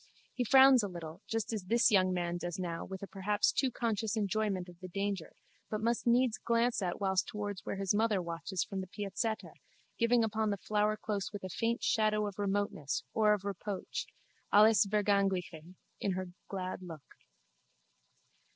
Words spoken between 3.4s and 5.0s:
too conscious enjoyment of the